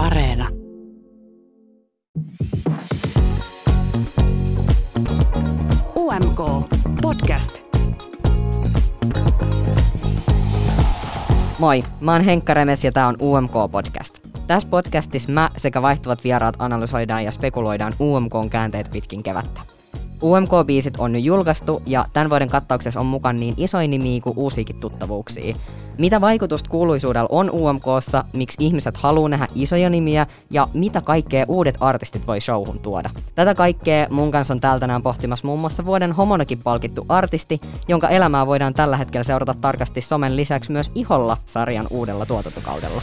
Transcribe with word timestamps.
Areena. 0.00 0.48
UMK 5.96 6.40
Podcast. 7.02 7.60
Moi, 11.58 11.82
mä 12.00 12.12
oon 12.12 12.24
Henkka 12.24 12.54
Remes 12.54 12.84
ja 12.84 12.92
tää 12.92 13.06
on 13.06 13.16
UMK 13.20 13.52
Podcast. 13.72 14.18
Tässä 14.46 14.68
podcastissa 14.68 15.32
mä 15.32 15.48
sekä 15.56 15.82
vaihtuvat 15.82 16.24
vieraat 16.24 16.56
analysoidaan 16.58 17.24
ja 17.24 17.30
spekuloidaan 17.30 17.94
UMKn 18.00 18.50
käänteet 18.50 18.90
pitkin 18.92 19.22
kevättä. 19.22 19.60
UMK-biisit 20.22 20.94
on 20.98 21.12
nyt 21.12 21.24
julkaistu 21.24 21.82
ja 21.86 22.04
tämän 22.12 22.30
vuoden 22.30 22.48
kattauksessa 22.48 23.00
on 23.00 23.06
mukaan 23.06 23.40
niin 23.40 23.54
isoja 23.56 23.88
nimiä 23.88 24.20
kuin 24.20 24.38
uusiakin 24.38 24.76
tuttavuuksia. 24.76 25.56
Mitä 25.98 26.20
vaikutusta 26.20 26.70
kuuluisuudella 26.70 27.28
on 27.32 27.50
UMKssa, 27.50 28.24
miksi 28.32 28.64
ihmiset 28.64 28.96
haluaa 28.96 29.28
nähdä 29.28 29.48
isoja 29.54 29.90
nimiä 29.90 30.26
ja 30.50 30.68
mitä 30.74 31.00
kaikkea 31.00 31.44
uudet 31.48 31.76
artistit 31.80 32.26
voi 32.26 32.40
showhun 32.40 32.78
tuoda. 32.78 33.10
Tätä 33.34 33.54
kaikkea 33.54 34.06
mun 34.10 34.30
kanssa 34.30 34.54
on 34.54 34.60
täältä 34.60 34.80
tänään 34.80 35.02
pohtimassa 35.02 35.46
muun 35.46 35.60
muassa 35.60 35.84
vuoden 35.84 36.12
homonakin 36.12 36.58
palkittu 36.58 37.06
artisti, 37.08 37.60
jonka 37.88 38.08
elämää 38.08 38.46
voidaan 38.46 38.74
tällä 38.74 38.96
hetkellä 38.96 39.24
seurata 39.24 39.54
tarkasti 39.54 40.00
somen 40.00 40.36
lisäksi 40.36 40.72
myös 40.72 40.90
Iholla 40.94 41.36
sarjan 41.46 41.86
uudella 41.90 42.26
tuotantokaudella. 42.26 43.02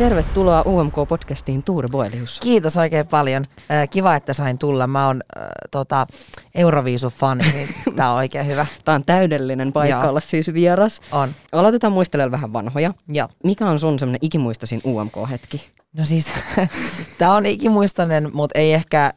Tervetuloa 0.00 0.62
UMK-podcastiin 0.62 1.62
Tuure 1.64 1.88
Boelius. 1.88 2.40
Kiitos 2.40 2.76
oikein 2.76 3.06
paljon. 3.06 3.44
Kiva, 3.90 4.14
että 4.14 4.32
sain 4.32 4.58
tulla. 4.58 4.86
Mä 4.86 5.06
oon 5.06 5.20
äh, 5.36 5.48
tota, 5.70 6.06
Euroviisu-fani, 6.54 7.44
niin 7.52 7.68
tää 7.96 8.10
on 8.10 8.16
oikein 8.16 8.46
hyvä. 8.46 8.66
Tämä 8.84 8.94
on 8.94 9.02
täydellinen 9.06 9.72
paikka 9.72 10.00
Joo. 10.00 10.08
olla 10.08 10.20
siis 10.20 10.52
vieras. 10.52 11.00
On. 11.12 11.34
Aloitetaan 11.52 11.92
muistelemaan 11.92 12.30
vähän 12.30 12.52
vanhoja. 12.52 12.94
Joo. 13.08 13.28
Mikä 13.44 13.66
on 13.66 13.78
sun 13.78 13.98
semmoinen 13.98 14.18
ikimuistoisin 14.22 14.80
UMK-hetki? 14.84 15.70
No 15.96 16.04
siis, 16.04 16.26
tää 17.18 17.32
on 17.32 17.46
ikimuistoinen, 17.46 18.30
mutta 18.32 18.58
ei 18.58 18.72
ehkä 18.72 19.04
äh, 19.04 19.12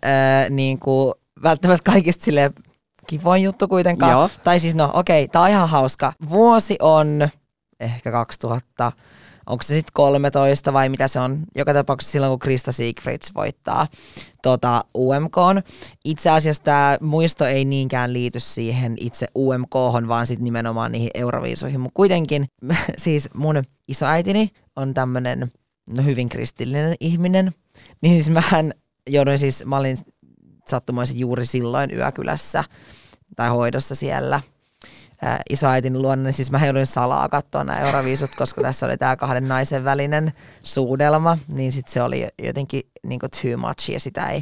niinku, 0.49 1.13
välttämättä 1.43 1.91
kaikista 1.91 2.25
sille 2.25 2.51
kivoin 3.07 3.43
juttu 3.43 3.67
kuitenkaan. 3.67 4.11
Joo. 4.11 4.29
Tai 4.43 4.59
siis 4.59 4.75
no 4.75 4.91
okei, 4.93 5.27
tää 5.27 5.41
on 5.41 5.49
ihan 5.49 5.69
hauska. 5.69 6.13
Vuosi 6.29 6.75
on 6.79 7.29
ehkä 7.79 8.11
2000, 8.11 8.91
onko 9.47 9.63
se 9.63 9.73
sitten 9.73 9.93
13 9.93 10.73
vai 10.73 10.89
mitä 10.89 11.07
se 11.07 11.19
on? 11.19 11.39
Joka 11.55 11.73
tapauksessa 11.73 12.11
silloin, 12.11 12.29
kun 12.29 12.39
Krista 12.39 12.71
Siegfrieds 12.71 13.31
voittaa 13.35 13.87
tota, 14.43 14.85
UMK. 14.97 15.37
Itse 16.05 16.29
asiassa 16.29 16.63
tämä 16.63 16.97
muisto 17.01 17.45
ei 17.45 17.65
niinkään 17.65 18.13
liity 18.13 18.39
siihen 18.39 18.95
itse 18.99 19.27
UMK, 19.35 19.73
vaan 20.07 20.27
sitten 20.27 20.43
nimenomaan 20.43 20.91
niihin 20.91 21.11
Euroviisuihin. 21.13 21.79
Mutta 21.79 21.95
kuitenkin 21.95 22.45
siis 22.97 23.29
mun 23.33 23.63
isoäitini 23.87 24.49
on 24.75 24.93
tämmöinen 24.93 25.51
no 25.89 26.03
hyvin 26.03 26.29
kristillinen 26.29 26.95
ihminen. 26.99 27.53
Niin 28.01 28.13
siis 28.15 28.29
mähän 28.29 28.73
jouduin 29.09 29.39
siis, 29.39 29.65
mä 29.65 29.77
olin 29.77 29.97
sattumoisin 30.69 31.19
juuri 31.19 31.45
silloin 31.45 31.91
yökylässä 31.97 32.63
tai 33.35 33.49
hoidossa 33.49 33.95
siellä 33.95 34.41
ää, 35.23 35.41
isoäitin 35.49 36.01
luona, 36.01 36.23
niin 36.23 36.33
siis 36.33 36.51
mä 36.51 36.65
joudun 36.65 36.85
salaa 36.85 37.29
katsoa 37.29 37.63
nämä 37.63 37.79
Euroviisut, 37.79 38.35
koska 38.35 38.61
tässä 38.61 38.85
oli 38.85 38.97
tämä 38.97 39.15
kahden 39.15 39.47
naisen 39.47 39.83
välinen 39.83 40.33
suudelma, 40.63 41.37
niin 41.47 41.71
sitten 41.71 41.93
se 41.93 42.01
oli 42.01 42.27
jotenkin 42.43 42.81
niin 43.03 43.19
too 43.19 43.57
much 43.57 43.89
ja 43.89 43.99
sitä 43.99 44.29
ei, 44.29 44.41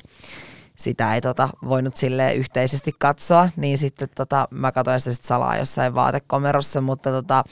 sitä 0.77 1.15
ei 1.15 1.21
tota, 1.21 1.49
voinut 1.65 1.97
sille 1.97 2.33
yhteisesti 2.33 2.91
katsoa, 2.99 3.49
niin 3.55 3.77
sitten 3.77 4.09
tota, 4.15 4.47
mä 4.51 4.71
katsoin 4.71 4.99
sitä 4.99 5.13
sit 5.13 5.25
salaa 5.25 5.57
jossain 5.57 5.95
vaatekomerossa, 5.95 6.81
mutta 6.81 7.09
tota, 7.09 7.43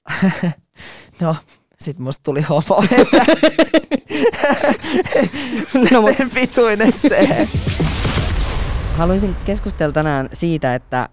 no 1.21 1.35
sitten 1.79 2.03
musta 2.03 2.23
tuli 2.23 2.41
homo, 2.41 2.83
että 2.91 3.25
No, 5.91 6.13
sen 6.17 6.29
pituinen 6.29 6.91
se. 6.91 7.47
Haluaisin 8.99 9.35
keskustella 9.45 9.93
tänään 9.93 10.29
siitä, 10.33 10.75
että 10.75 11.09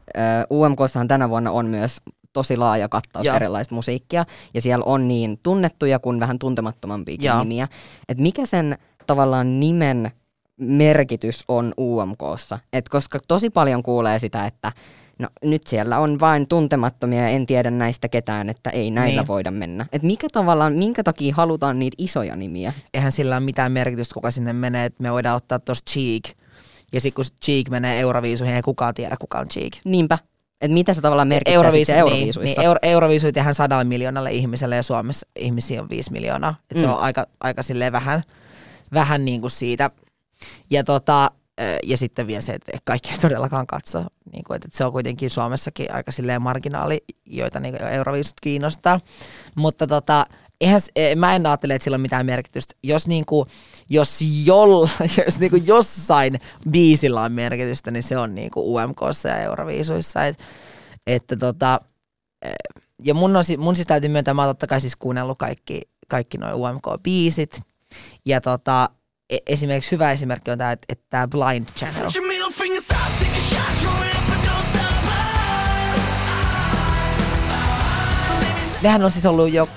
UMKssahan 0.51 1.09
tänä 1.09 1.29
vuonna 1.29 1.51
on 1.51 1.67
myös 1.67 1.97
tosi 2.33 2.57
laaja 2.57 2.89
kattaus 2.89 3.27
Joo. 3.27 3.37
erilaista 3.37 3.75
musiikkia, 3.75 4.25
ja 4.55 4.61
siellä 4.61 4.85
on 4.85 5.09
niin 5.09 5.39
tunnettuja 5.43 5.99
kuin 5.99 6.21
vähän 6.21 6.39
tuntemattomampiakin 6.39 7.27
Joo. 7.27 7.39
nimiä. 7.39 7.69
Et 8.09 8.19
mikä 8.19 8.47
sen 8.47 8.79
tavallaan 9.07 9.61
nimen 9.61 10.11
merkitys 10.61 11.45
on 11.49 11.75
UMKssa? 11.81 12.59
Et 12.73 12.89
koska 12.89 13.19
tosi 13.29 13.51
paljon 13.51 13.83
kuulee 13.83 14.19
sitä, 14.19 14.47
että 14.47 14.73
no 15.19 15.29
nyt 15.43 15.67
siellä 15.67 15.99
on 15.99 16.21
vain 16.21 16.49
tuntemattomia 16.49 17.21
ja 17.23 17.29
en 17.29 17.47
tiedä 17.47 17.71
näistä 17.71 18.09
ketään, 18.09 18.49
että 18.49 18.71
ei 18.71 18.91
näillä 18.91 19.21
Niin. 19.21 19.29
voida 19.29 19.51
mennä. 19.51 19.87
Et 19.93 20.03
mikä 20.03 20.29
tavallaan, 20.33 20.73
minkä 20.73 21.03
takia 21.03 21.35
halutaan 21.35 21.79
niitä 21.79 21.95
isoja 21.99 22.37
nimiä? 22.37 22.73
eihän 22.95 23.13
sillä 23.13 23.37
ole 23.37 23.45
mitään 23.45 23.73
merkitystä, 23.73 24.15
kuka 24.15 24.31
sinne 24.31 24.53
menee. 24.53 24.85
Et 24.85 25.01
me 25.01 25.13
voidaan 25.13 25.37
ottaa 25.37 25.59
tuossa 25.59 25.85
Cheek. 25.91 26.37
Ja 26.97 27.01
sitten 27.01 27.15
kun 27.25 27.25
Cheek 27.45 27.69
menee 27.69 28.01
Euroviisuihin, 28.01 28.55
ei 28.57 28.63
kukaan 28.63 28.95
tiedä, 28.95 29.17
kuka 29.21 29.39
on 29.39 29.49
Cheek. 29.49 29.73
Niinpä. 29.85 30.19
Et 30.61 30.71
mitä 30.71 30.95
se 30.95 31.01
tavallaan 31.01 31.29
merkitsee 31.29 31.55
Euroviisu, 31.55 31.93
niin, 31.93 31.99
Euroviisuissa? 31.99 32.61
niin, 32.61 32.67
Euro, 32.67 32.79
Euroviisuja 32.83 33.33
tehdään 33.33 33.55
sadalle 33.55 33.85
miljoonalle 33.85 34.31
ihmiselle 34.33 34.77
ja 34.77 34.83
Suomessa 34.83 35.27
ihmisiä 35.39 35.83
on 35.83 35.89
viisi 35.89 36.13
miljoonaa. 36.13 36.55
Et 36.71 36.81
se 36.81 36.87
Mm. 36.87 36.93
on 36.93 36.99
aika, 36.99 37.27
aika 37.41 37.63
silleen 37.63 37.93
vähän, 37.93 38.23
vähän 38.93 39.25
niin 39.25 39.41
kuin 39.41 39.51
siitä. 39.51 39.91
Ja, 40.71 40.85
tota, 40.85 41.31
ja 41.85 41.97
sitten 41.97 42.27
vielä 42.27 42.41
se, 42.41 42.53
että 42.53 42.79
kaikki 42.85 43.11
ei 43.13 43.19
todellakaan 43.19 43.67
katso. 43.67 44.05
Niin 44.33 44.45
kuin, 44.45 44.57
että 44.57 44.69
se 44.73 44.85
on 44.85 44.93
kuitenkin 44.93 45.31
Suomessakin 45.31 45.95
aika 45.95 46.13
silleen 46.13 46.43
marginaali, 46.43 47.05
joita 47.27 47.61
niin 47.61 47.83
Euroviisut 47.83 48.41
kiinnostaa. 48.43 49.01
Mutta 49.55 49.87
tota, 49.87 50.27
eihän, 50.61 50.81
eh, 50.97 51.17
mä 51.17 51.35
en 51.35 51.47
ajattele, 51.47 51.75
että 51.75 51.85
sillä 51.85 51.95
on 51.95 52.01
mitään 52.01 52.27
merkitystä. 52.27 52.75
Jos, 52.83 53.07
niinku, 53.07 53.47
jos, 53.91 54.19
jolla, 54.45 54.89
jos 55.27 55.41
niinku 55.41 55.57
jossain 55.57 56.41
biisillä 56.71 57.23
on 57.23 57.33
merkitystä, 57.33 57.91
niin 57.91 58.03
se 58.03 58.19
on 58.19 58.35
niinku 58.35 58.75
UMKssa 58.75 59.29
ja 59.29 59.43
Euroviisuissa. 59.43 60.27
Et, 60.27 60.39
että 61.07 61.37
tota, 61.37 61.81
eh, 62.43 62.55
ja 63.05 63.15
mun, 63.15 63.37
on, 63.37 63.45
mun 63.59 63.77
siis 63.77 63.87
täytyy 63.87 64.11
myöntää, 64.11 64.35
mä 64.35 64.43
oon 64.43 64.51
totta 64.51 64.67
kai 64.67 64.81
siis 64.81 64.97
kuunnellut 64.97 65.39
kaikki, 65.39 65.81
kaikki 66.09 66.39
noin 66.39 66.55
UMK-biisit. 66.55 67.61
Ja 68.25 68.41
tota, 68.41 68.91
e- 69.31 69.39
esimerkiksi 69.47 69.93
hyvä 69.93 70.13
esimerkki 70.13 70.51
on 70.51 70.59
tämä, 70.59 70.73
että, 70.73 70.87
että 70.89 71.05
tämä 71.11 71.29
Blind 71.29 71.67
Channel. 71.77 72.11
Nehän 78.83 79.05
on 79.05 79.13
siis 79.13 79.27
ollut 79.27 79.53
jo 79.53 79.69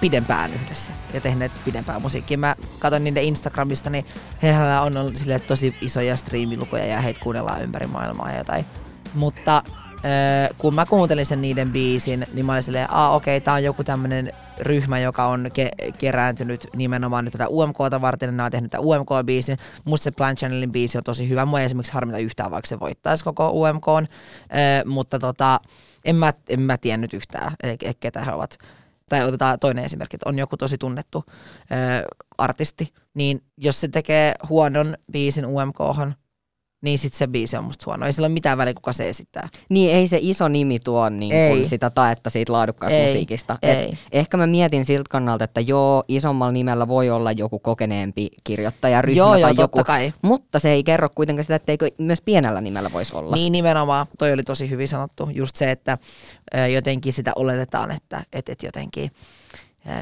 pidempään 0.00 0.50
yhdessä 0.54 0.92
ja 1.14 1.20
tehneet 1.20 1.52
pidempään 1.64 2.02
musiikkia. 2.02 2.38
Mä 2.38 2.56
katson 2.78 3.04
niiden 3.04 3.22
Instagramista, 3.22 3.90
niin 3.90 4.04
heillä 4.42 4.82
on 4.82 4.96
ollut 4.96 5.16
sille 5.16 5.38
tosi 5.38 5.74
isoja 5.80 6.16
striimilukuja 6.16 6.86
ja 6.86 7.00
heitä 7.00 7.20
kuunnellaan 7.22 7.62
ympäri 7.62 7.86
maailmaa 7.86 8.30
ja 8.30 8.38
jotain. 8.38 8.64
Mutta 9.14 9.56
äh, 9.56 10.56
kun 10.58 10.74
mä 10.74 10.86
kuuntelin 10.86 11.26
sen 11.26 11.40
niiden 11.40 11.72
biisin, 11.72 12.26
niin 12.34 12.46
mä 12.46 12.52
olin 12.52 12.62
silleen, 12.62 12.90
aa 12.90 13.14
okei, 13.14 13.36
okay, 13.36 13.44
tää 13.44 13.54
on 13.54 13.64
joku 13.64 13.84
tämmönen 13.84 14.32
ryhmä, 14.60 14.98
joka 14.98 15.26
on 15.26 15.46
ke- 15.46 15.92
kerääntynyt 15.98 16.66
nimenomaan 16.76 17.24
nyt 17.24 17.32
tätä 17.32 17.48
UMKta 17.48 18.00
varten, 18.00 18.36
nämä 18.36 18.44
on 18.44 18.52
tehnyt 18.52 18.70
tätä 18.70 18.82
UMK-biisin. 18.82 19.58
Musta 19.84 20.04
se 20.04 20.10
Plan 20.10 20.36
Channelin 20.36 20.72
biisi 20.72 20.98
on 20.98 21.04
tosi 21.04 21.28
hyvä. 21.28 21.46
Mua 21.46 21.60
ei 21.60 21.64
esimerkiksi 21.64 21.92
harmita 21.92 22.18
yhtään, 22.18 22.50
vaikka 22.50 22.68
se 22.68 22.80
voittaisi 22.80 23.24
koko 23.24 23.50
UMK, 23.50 23.88
äh, 23.88 24.06
mutta 24.84 25.18
tota, 25.18 25.60
en 26.04 26.16
mä, 26.16 26.32
en 26.48 26.60
mä 26.60 26.78
tiennyt 26.78 27.14
yhtään, 27.14 27.52
e- 27.62 27.76
e- 27.82 27.94
ketä 27.94 28.24
he 28.24 28.32
ovat. 28.32 28.58
Tai 29.08 29.24
otetaan 29.24 29.58
toinen 29.58 29.84
esimerkki, 29.84 30.16
että 30.16 30.28
on 30.28 30.38
joku 30.38 30.56
tosi 30.56 30.78
tunnettu 30.78 31.24
ö, 31.28 32.08
artisti, 32.38 32.92
niin 33.14 33.42
jos 33.56 33.80
se 33.80 33.88
tekee 33.88 34.34
huonon 34.48 34.96
biisin 35.12 35.46
UMKhan, 35.46 36.14
niin 36.80 36.98
sitten 36.98 37.18
se 37.18 37.26
biisi 37.26 37.56
on 37.56 37.64
musta 37.64 37.82
huono. 37.86 38.06
Ei 38.06 38.12
sillä 38.12 38.26
ole 38.26 38.32
mitään 38.32 38.58
väliä, 38.58 38.74
kuka 38.74 38.92
se 38.92 39.08
esittää. 39.08 39.48
Niin 39.68 39.94
ei 39.94 40.06
se 40.08 40.18
iso 40.20 40.48
nimi 40.48 40.78
tuo 40.78 41.08
niin 41.08 41.32
Ei. 41.32 41.50
kuin 41.50 41.66
sitä 41.66 41.90
taetta 41.90 42.30
siitä 42.30 42.52
laadukkaasta 42.52 42.98
Ei, 42.98 43.06
musiikista. 43.06 43.58
ei. 43.62 43.98
ehkä 44.12 44.36
mä 44.36 44.46
mietin 44.46 44.84
siltä 44.84 45.08
kannalta, 45.10 45.44
että 45.44 45.60
joo, 45.60 46.04
isommalla 46.08 46.52
nimellä 46.52 46.88
voi 46.88 47.10
olla 47.10 47.32
joku 47.32 47.58
kokeneempi 47.58 48.28
kirjoittajaryhmä 48.44 49.18
Joo, 49.18 49.30
tai 49.30 49.40
joo, 49.40 49.48
joku, 49.48 49.60
totta 49.60 49.84
kai. 49.84 50.12
mutta 50.22 50.58
se 50.58 50.70
ei 50.70 50.84
kerro 50.84 51.08
kuitenkaan 51.14 51.44
sitä, 51.44 51.54
etteikö 51.54 51.88
myös 51.98 52.22
pienellä 52.22 52.60
nimellä 52.60 52.92
voisi 52.92 53.16
olla. 53.16 53.36
Niin 53.36 53.52
nimenomaan, 53.52 54.06
toi 54.18 54.32
oli 54.32 54.42
tosi 54.42 54.70
hyvin 54.70 54.88
sanottu. 54.88 55.30
Just 55.32 55.56
se, 55.56 55.70
että 55.70 55.98
jotenkin 56.72 57.12
sitä 57.12 57.32
oletetaan, 57.36 57.90
että 57.90 58.24
et, 58.32 58.48
et 58.48 58.62
jotenkin 58.62 59.10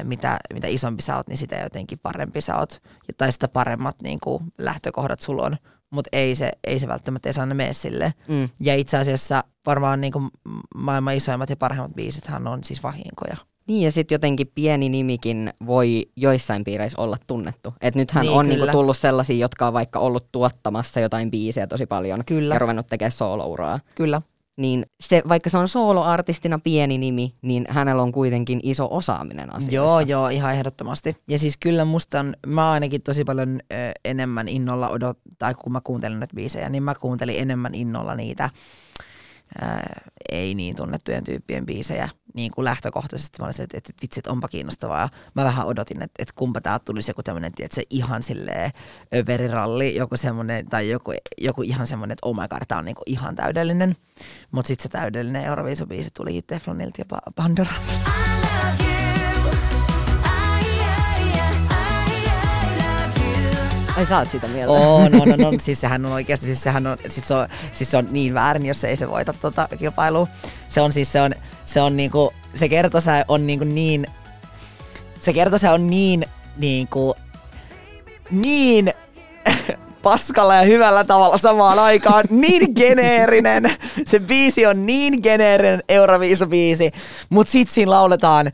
mitä, 0.03 0.37
mitä 0.53 0.67
isompi 0.67 1.01
sä 1.01 1.15
oot, 1.17 1.27
niin 1.27 1.37
sitä 1.37 1.55
jotenkin 1.55 1.99
parempi 1.99 2.41
sä 2.41 2.57
oot. 2.57 2.81
Tai 3.17 3.31
sitä 3.31 3.47
paremmat 3.47 3.95
niin 4.03 4.19
kuin, 4.23 4.43
lähtökohdat 4.57 5.19
sulla 5.19 5.43
on. 5.43 5.57
Mutta 5.93 6.09
ei 6.11 6.35
se, 6.35 6.51
ei 6.63 6.79
se 6.79 6.87
välttämättä 6.87 7.29
ei 7.29 7.33
saa 7.33 7.45
ne 7.45 7.53
mene 7.53 7.73
silleen. 7.73 8.11
Mm. 8.27 8.49
Ja 8.59 8.75
itse 8.75 8.97
asiassa 8.97 9.43
varmaan 9.65 10.01
niin 10.01 10.13
kuin 10.13 10.27
maailman 10.75 11.15
isoimmat 11.15 11.49
ja 11.49 11.55
parhaimmat 11.57 11.95
biisithän 11.95 12.47
on 12.47 12.63
siis 12.63 12.83
vahinkoja. 12.83 13.37
Niin 13.67 13.81
ja 13.81 13.91
sitten 13.91 14.15
jotenkin 14.15 14.51
pieni 14.55 14.89
nimikin 14.89 15.53
voi 15.65 16.05
joissain 16.15 16.63
piireissä 16.63 17.01
olla 17.01 17.17
tunnettu. 17.27 17.73
Et 17.81 17.95
nythän 17.95 18.25
Niin, 18.25 18.39
on 18.39 18.47
niinku 18.47 18.67
tullut 18.71 18.97
sellaisia, 18.97 19.37
jotka 19.37 19.67
on 19.67 19.73
vaikka 19.73 19.99
ollut 19.99 20.31
tuottamassa 20.31 20.99
jotain 20.99 21.31
biisejä 21.31 21.67
tosi 21.67 21.85
paljon 21.85 22.23
Kyllä. 22.27 22.55
ja 22.55 22.59
ruvennut 22.59 22.87
tekemään 22.87 23.11
soolouraa. 23.11 23.79
Kyllä. 23.95 24.21
Niin 24.57 24.85
se, 24.99 25.21
vaikka 25.29 25.49
se 25.49 25.57
on 25.57 25.67
soloartistina 25.67 26.59
pieni 26.59 26.97
nimi, 26.97 27.35
niin 27.41 27.65
hänellä 27.69 28.01
on 28.01 28.11
kuitenkin 28.11 28.59
iso 28.63 28.87
osaaminen 28.91 29.53
asioissa. 29.55 29.75
Joo, 29.75 29.99
joo, 29.99 30.27
ihan 30.29 30.53
ehdottomasti. 30.53 31.15
Ja 31.27 31.39
siis 31.39 31.57
kyllä 31.57 31.85
musta 31.85 32.19
on, 32.19 32.33
mä 32.47 32.71
ainakin 32.71 33.01
tosi 33.01 33.23
paljon 33.23 33.59
ö, 33.73 33.75
enemmän 34.05 34.47
innolla 34.47 34.89
odot, 34.89 35.19
tai 35.39 35.53
kun 35.55 35.71
mä 35.71 35.81
kuuntelin 35.83 36.19
näitä 36.19 36.35
biisejä, 36.35 36.69
niin 36.69 36.83
mä 36.83 36.95
kuuntelin 36.95 37.39
enemmän 37.39 37.75
innolla 37.75 38.15
niitä 38.15 38.49
ei 40.31 40.55
niin 40.55 40.75
tunnettujen 40.75 41.23
tyyppien 41.23 41.65
biisejä 41.65 42.09
niin 42.33 42.51
kuin 42.51 42.65
lähtökohtaisesti. 42.65 43.39
Mä 43.39 43.45
olisin, 43.45 43.63
että, 43.63 43.77
että 43.77 43.93
vitsi, 44.01 44.19
että 44.19 44.31
onpa 44.31 44.47
kiinnostavaa. 44.47 45.09
Mä 45.33 45.43
vähän 45.43 45.65
odotin, 45.67 46.01
että, 46.01 46.15
että 46.19 46.33
kumpa 46.35 46.61
täältä 46.61 46.85
tulisi 46.85 47.09
joku 47.09 47.23
tämmöinen, 47.23 47.51
että 47.59 47.75
se 47.75 47.83
ihan 47.89 48.23
silleen 48.23 48.71
överiralli, 49.15 49.95
joku 49.95 50.17
semmoinen, 50.17 50.65
tai 50.65 50.89
joku, 50.89 51.13
joku 51.37 51.61
ihan 51.61 51.87
semmoinen, 51.87 52.13
että 52.13 52.29
oh 52.29 52.35
my 52.35 52.47
god, 52.47 52.61
tää 52.67 52.77
on 52.77 52.85
niinku 52.85 53.03
ihan 53.05 53.35
täydellinen. 53.35 53.95
Mutta 54.51 54.67
sitten 54.67 54.83
se 54.83 54.89
täydellinen 54.89 55.43
Euroviisubiisi 55.43 56.09
tuli 56.13 56.41
Teflonilta 56.41 57.01
ja 57.01 57.05
Pa- 57.13 58.16
Ai 63.97 64.05
sä 64.05 64.17
oot 64.17 64.31
sitä 64.31 64.47
mieltä? 64.47 64.71
On, 64.71 65.21
on, 65.21 65.33
on, 65.33 65.45
on. 65.45 65.59
Siis 65.59 65.81
sehän 65.81 66.05
on 66.05 66.11
oikeasti, 66.11 66.45
siis 66.45 66.63
sehän 66.63 66.87
on, 66.87 66.97
siis 67.09 67.31
on, 67.31 67.47
siis 67.71 67.95
on 67.95 68.07
niin 68.11 68.33
väärin, 68.33 68.65
jos 68.65 68.83
ei 68.83 68.95
se 68.95 69.09
voita 69.09 69.33
tota 69.41 69.67
kilpailua. 69.77 70.27
Se 70.69 70.81
on 70.81 70.91
siis, 70.91 71.11
se 71.11 71.21
on, 71.21 71.35
se 71.65 71.81
on 71.81 71.97
niinku, 71.97 72.33
se 72.55 72.69
kertosä 72.69 73.25
on 73.27 73.47
niinku 73.47 73.65
niin, 73.65 74.05
se 75.21 75.33
kertosä 75.33 75.73
on 75.73 75.87
niin, 75.87 76.25
niinku, 76.57 77.15
niin 78.31 78.93
paskalla 80.03 80.55
ja 80.55 80.61
hyvällä 80.61 81.03
tavalla 81.03 81.37
samaan 81.37 81.79
aikaan. 81.79 82.25
Niin 82.29 82.73
geneerinen. 82.75 83.75
Se 84.07 84.19
biisi 84.19 84.65
on 84.65 84.85
niin 84.85 85.19
geneerinen 85.23 85.83
Euroviisubiisi. 85.89 86.91
Mut 87.29 87.47
sit 87.47 87.69
siinä 87.69 87.91
lauletaan 87.91 88.51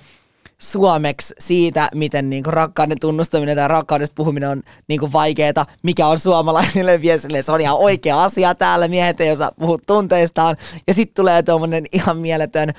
suomeksi 0.64 1.34
siitä, 1.40 1.90
miten 1.96 2.30
niinku 2.30 2.52
rakkauden 2.52 3.00
tunnustaminen 3.02 3.58
tai 3.58 3.68
rakkaudesta 3.68 4.16
puhuminen 4.16 4.50
on 4.50 4.64
niinku 4.88 5.10
vaikeeta, 5.14 5.66
mikä 5.84 6.08
on 6.08 6.20
suomalaisille 6.20 7.02
viesille. 7.02 7.42
Se 7.42 7.52
on 7.52 7.62
ihan 7.62 7.78
oikea 7.78 8.24
asia 8.24 8.56
täällä, 8.56 8.88
miehet 8.88 9.22
ei 9.22 9.32
osaa 9.32 9.52
puhua 9.60 9.78
tunteistaan. 9.88 10.56
Ja 10.88 10.94
sitten 10.94 11.16
tulee 11.16 11.44
tuommoinen 11.44 11.86
ihan 11.92 12.18
mieletön 12.18 12.74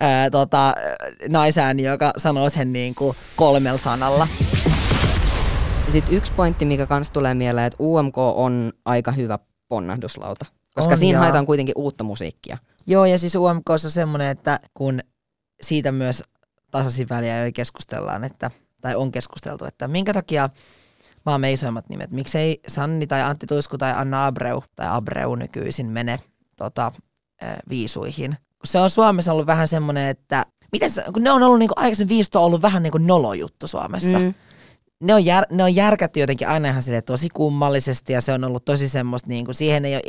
ää, 0.00 0.30
tota, 0.30 0.74
naisääni, 1.28 1.82
joka 1.82 2.12
sanoo 2.16 2.50
sen 2.50 2.72
niinku 2.72 3.16
kolmella 3.36 3.78
sanalla. 3.78 4.28
Sitten 5.88 6.14
yksi 6.14 6.32
pointti, 6.32 6.64
mikä 6.64 6.86
kans 6.86 7.10
tulee 7.10 7.34
mieleen, 7.34 7.66
että 7.66 7.76
UMK 7.80 8.18
on 8.18 8.72
aika 8.84 9.12
hyvä 9.12 9.38
ponnahduslauta. 9.68 10.46
Koska 10.74 10.92
On, 10.92 10.98
siinä 10.98 11.16
joo. 11.16 11.22
haetaan 11.22 11.46
kuitenkin 11.46 11.74
uutta 11.76 12.04
musiikkia. 12.04 12.58
Joo, 12.86 13.04
ja 13.04 13.18
siis 13.18 13.34
UMK 13.34 13.70
on 13.70 13.78
semmoinen, 13.78 14.28
että 14.28 14.60
kun 14.74 15.00
siitä 15.62 15.92
myös 15.92 16.22
tasaisin 16.70 17.08
väliä 17.08 17.46
jo 17.46 17.52
keskustellaan, 17.54 18.24
että, 18.24 18.50
tai 18.80 18.94
on 18.94 19.12
keskusteltu, 19.12 19.64
että 19.64 19.88
minkä 19.88 20.12
takia 20.12 20.50
maamme 21.26 21.52
isoimmat 21.52 21.88
nimet, 21.88 22.10
miksei 22.10 22.60
Sanni 22.68 23.06
tai 23.06 23.22
Antti 23.22 23.46
Tuisku 23.46 23.78
tai 23.78 23.92
Anna 23.96 24.26
Abreu 24.26 24.64
tai 24.76 24.86
Abreu 24.90 25.34
nykyisin 25.34 25.86
mene 25.86 26.16
tota, 26.56 26.92
viisuihin. 27.68 28.36
Se 28.64 28.78
on 28.78 28.90
Suomessa 28.90 29.32
ollut 29.32 29.46
vähän 29.46 29.68
semmoinen, 29.68 30.06
että 30.08 30.46
miten 30.72 30.90
se, 30.90 31.04
kun 31.14 31.22
ne 31.22 31.30
on 31.30 31.42
ollut 31.42 31.58
niinku, 31.58 31.74
aikaisemmin 31.76 32.16
viisut 32.16 32.34
on 32.34 32.42
ollut 32.42 32.62
vähän 32.62 32.82
niinku 32.82 32.98
nolojuttu 32.98 33.66
Suomessa. 33.66 34.18
Mm. 34.18 34.34
ne 35.00 35.14
on, 35.14 35.24
jär, 35.24 35.44
ne 35.50 35.62
on 35.62 35.74
järkätty 35.74 36.20
jotenkin 36.20 36.48
aina 36.48 36.68
ihan 36.68 36.82
silleen 36.82 37.04
tosi 37.04 37.28
kummallisesti 37.28 38.12
ja 38.12 38.20
se 38.20 38.32
on 38.32 38.44
ollut 38.44 38.64
tosi 38.64 38.88
semmoista, 38.88 39.28
niin 39.28 39.44
kuin 39.44 39.54
siihen 39.54 39.84
ei 39.84 39.94
ole, 39.94 40.02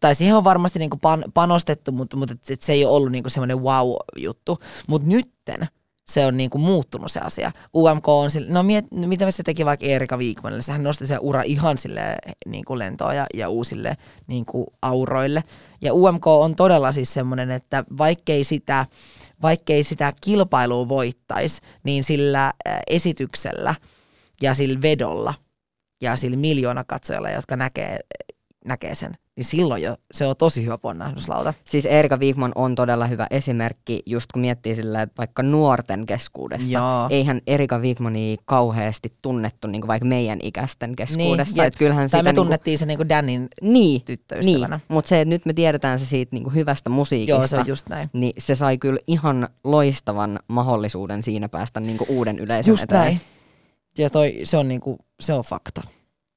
tai 0.00 0.14
siihen 0.14 0.36
on 0.36 0.44
varmasti 0.44 0.78
niin 0.78 0.90
kuin 0.90 1.00
pan, 1.00 1.24
panostettu, 1.34 1.92
mutta, 1.92 2.16
mutta 2.16 2.32
et, 2.34 2.50
et 2.50 2.62
se 2.62 2.72
ei 2.72 2.84
ole 2.84 2.96
ollut 2.96 3.12
niin 3.12 3.24
kuin 3.24 3.30
semmoinen 3.30 3.62
wow-juttu. 3.62 4.58
Mutta 4.88 5.08
nytten 5.08 5.68
se 6.08 6.26
on 6.26 6.36
niin 6.36 6.50
kuin 6.50 6.62
muuttunut 6.62 7.12
se 7.12 7.20
asia. 7.20 7.52
UMK 7.74 8.08
on 8.08 8.30
sille, 8.30 8.52
no 8.52 8.62
miet, 8.62 8.84
mitä 8.90 9.30
se 9.30 9.42
teki 9.42 9.64
vaikka 9.64 9.86
Erika 9.86 10.18
Viikmanille, 10.18 10.62
sehän 10.62 10.82
nosti 10.82 11.06
se 11.06 11.18
ura 11.20 11.42
ihan 11.42 11.78
sille 11.78 12.16
niin 12.46 12.64
kuin 12.64 12.78
lentoon 12.78 13.16
ja, 13.16 13.26
ja 13.34 13.48
uusille 13.48 13.96
niin 14.26 14.46
kuin 14.46 14.66
auroille. 14.82 15.44
Ja 15.80 15.94
UMK 15.94 16.26
on 16.26 16.56
todella 16.56 16.92
siis 16.92 17.14
semmoinen, 17.14 17.50
että 17.50 17.84
vaikkei 17.98 18.44
sitä, 18.44 18.86
vaikkei 19.42 19.84
sitä 19.84 20.12
kilpailua 20.20 20.88
voittaisi, 20.88 21.62
niin 21.84 22.04
sillä 22.04 22.52
esityksellä 22.86 23.74
ja 24.42 24.54
sillä 24.54 24.82
vedolla 24.82 25.34
ja 26.02 26.16
sillä 26.16 26.36
miljoona 26.36 26.84
katsojalla, 26.84 27.30
jotka 27.30 27.56
näkee, 27.56 27.98
näkee 28.64 28.94
sen, 28.94 29.12
niin 29.36 29.44
silloin 29.44 29.82
jo 29.82 29.96
se 30.12 30.26
on 30.26 30.36
tosi 30.36 30.64
hyvä 30.64 30.78
ponnahduslauta. 30.78 31.54
Siis 31.64 31.86
Erika 31.86 32.16
Wigman 32.16 32.52
on 32.54 32.74
todella 32.74 33.06
hyvä 33.06 33.26
esimerkki, 33.30 34.02
just 34.06 34.32
kun 34.32 34.40
miettii 34.40 34.74
sillä, 34.76 35.02
että 35.02 35.14
vaikka 35.18 35.42
nuorten 35.42 36.06
keskuudessa. 36.06 36.72
Joo. 36.72 37.06
Eihän 37.10 37.40
Erika 37.46 37.78
Wigmania 37.78 38.36
kauheasti 38.44 39.12
tunnettu 39.22 39.68
niin 39.68 39.80
kuin 39.80 39.88
vaikka 39.88 40.08
meidän 40.08 40.38
ikäisten 40.42 40.96
keskuudessa. 40.96 41.56
jep. 41.56 41.66
että 41.66 41.78
kyllähän 41.78 42.02
tai 42.02 42.08
sitä 42.08 42.22
me 42.22 42.22
niin 42.22 42.34
kuin, 42.34 42.44
tunnettiin 42.44 42.78
se 42.78 42.86
niinku 42.86 43.08
Danin 43.08 43.48
niin, 43.62 44.02
tyttöystävänä. 44.04 44.76
niin, 44.76 44.82
mutta 44.88 45.08
se, 45.08 45.20
että 45.20 45.30
nyt 45.30 45.46
me 45.46 45.52
tiedetään 45.52 45.98
se 45.98 46.06
siitä 46.06 46.36
niin 46.36 46.44
kuin 46.44 46.54
hyvästä 46.54 46.90
musiikista. 46.90 47.40
Joo, 47.40 47.46
se 47.46 47.58
on 47.58 47.66
just 47.66 47.88
näin. 47.88 48.06
niin 48.12 48.32
se 48.38 48.54
sai 48.54 48.78
kyllä 48.78 48.98
ihan 49.06 49.48
loistavan 49.64 50.38
mahdollisuuden 50.48 51.22
siinä 51.22 51.48
päästä 51.48 51.80
niin 51.80 51.98
kuin 51.98 52.10
uuden 52.10 52.38
yleisön 52.38 52.72
Just 52.72 52.82
eteen. 52.82 53.00
näin. 53.00 53.20
Ja 53.98 54.10
toi, 54.10 54.40
se 54.44 54.56
on 54.56 54.68
niinku, 54.68 54.98
se 55.20 55.32
on 55.32 55.44
fakta. 55.44 55.82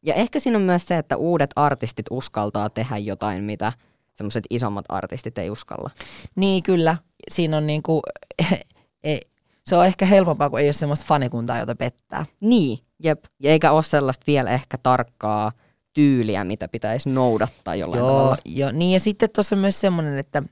Ja 0.02 0.14
ehkä 0.14 0.40
siinä 0.40 0.58
on 0.58 0.64
myös 0.64 0.86
se, 0.86 0.98
että 0.98 1.18
uudet 1.18 1.50
artistit 1.56 2.06
uskaltaa 2.12 2.70
tehdä 2.70 2.98
jotain, 2.98 3.44
mitä 3.44 3.74
semmoiset 4.14 4.44
isommat 4.50 4.86
artistit 4.90 5.38
ei 5.38 5.50
uskalla. 5.50 5.90
Niin 6.36 6.64
kyllä, 6.64 6.98
siinä 7.32 7.58
on 7.58 7.68
niinku, 7.68 8.02
e, 9.04 9.18
se 9.66 9.76
on 9.76 9.86
ehkä 9.86 10.06
helpompaa, 10.06 10.50
kun 10.50 10.60
ei 10.60 10.68
ole 10.68 10.74
semmoista 10.74 11.06
fanikuntaa, 11.06 11.60
jota 11.60 11.76
pettää. 11.76 12.26
Niin, 12.40 12.78
jep. 13.04 13.24
Ja 13.40 13.52
eikä 13.52 13.72
ole 13.72 13.84
sellaista 13.84 14.24
vielä 14.28 14.50
ehkä 14.50 14.78
tarkkaa 14.78 15.52
tyyliä, 15.94 16.44
mitä 16.44 16.68
pitäisi 16.68 17.10
noudattaa 17.10 17.76
jollain 17.76 18.00
Joo, 18.00 18.10
tavalla. 18.10 18.38
jo, 18.46 18.72
niin 18.72 18.94
ja 18.94 19.00
sitten 19.00 19.30
tuossa 19.30 19.56
on 19.56 19.60
myös 19.60 19.80
semmoinen, 19.80 20.18
että 20.18 20.44